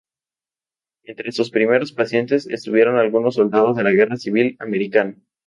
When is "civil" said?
4.17-4.57